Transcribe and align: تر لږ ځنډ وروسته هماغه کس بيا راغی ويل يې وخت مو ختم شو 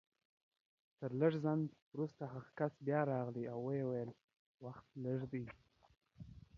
تر 0.99 1.11
لږ 1.21 1.33
ځنډ 1.43 1.67
وروسته 1.93 2.23
هماغه 2.33 2.51
کس 2.59 2.73
بيا 2.87 2.99
راغی 3.11 3.45
ويل 3.65 3.91
يې 3.97 4.03
وخت 4.65 4.87
مو 5.01 5.11
ختم 5.21 5.43
شو 5.51 5.61